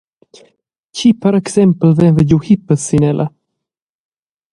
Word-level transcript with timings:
Tgi 0.93 1.09
per 1.25 1.33
exempel 1.41 1.93
veva 1.99 2.25
giu 2.29 2.39
hippas 2.47 2.81
sin 2.87 3.03
ella? 3.11 3.27